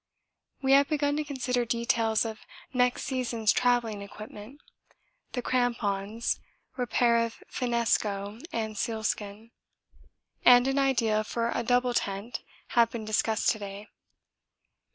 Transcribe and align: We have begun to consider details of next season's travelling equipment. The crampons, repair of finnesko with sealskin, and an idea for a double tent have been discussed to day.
We 0.63 0.71
have 0.71 0.89
begun 0.89 1.15
to 1.17 1.23
consider 1.23 1.63
details 1.63 2.25
of 2.25 2.39
next 2.73 3.03
season's 3.03 3.51
travelling 3.51 4.01
equipment. 4.01 4.59
The 5.33 5.43
crampons, 5.43 6.39
repair 6.75 7.23
of 7.23 7.43
finnesko 7.51 8.41
with 8.51 8.77
sealskin, 8.79 9.51
and 10.43 10.67
an 10.67 10.79
idea 10.79 11.23
for 11.23 11.51
a 11.53 11.61
double 11.61 11.93
tent 11.93 12.41
have 12.69 12.89
been 12.89 13.05
discussed 13.05 13.49
to 13.49 13.59
day. 13.59 13.89